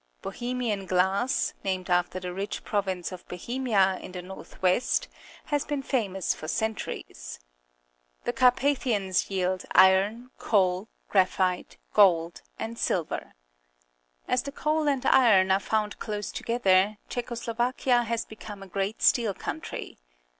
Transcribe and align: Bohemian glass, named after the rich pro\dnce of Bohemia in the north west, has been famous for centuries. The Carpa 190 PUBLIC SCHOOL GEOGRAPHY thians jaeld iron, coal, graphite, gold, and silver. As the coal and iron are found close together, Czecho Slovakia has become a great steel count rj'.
Bohemian 0.23 0.87
glass, 0.87 1.53
named 1.63 1.87
after 1.87 2.19
the 2.19 2.33
rich 2.33 2.63
pro\dnce 2.63 3.11
of 3.11 3.27
Bohemia 3.27 3.99
in 4.01 4.13
the 4.13 4.23
north 4.23 4.59
west, 4.59 5.07
has 5.45 5.63
been 5.63 5.83
famous 5.83 6.33
for 6.33 6.47
centuries. 6.47 7.39
The 8.23 8.33
Carpa 8.33 8.63
190 8.63 8.79
PUBLIC 8.81 9.15
SCHOOL 9.15 9.35
GEOGRAPHY 9.59 9.61
thians 9.61 9.61
jaeld 9.61 9.65
iron, 9.75 10.31
coal, 10.39 10.87
graphite, 11.07 11.77
gold, 11.93 12.41
and 12.57 12.79
silver. 12.79 13.35
As 14.27 14.41
the 14.41 14.51
coal 14.51 14.87
and 14.89 15.05
iron 15.05 15.51
are 15.51 15.59
found 15.59 15.99
close 15.99 16.31
together, 16.31 16.97
Czecho 17.07 17.35
Slovakia 17.37 18.01
has 18.01 18.25
become 18.25 18.63
a 18.63 18.67
great 18.67 19.03
steel 19.03 19.35
count 19.35 19.65
rj'. 19.65 19.97